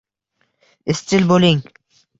Izchil 0.95 1.31
bo‘ling. 1.35 1.67